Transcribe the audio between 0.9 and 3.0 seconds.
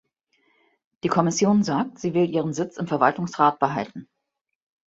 Die Kommission sagt, sie will ihren Sitz im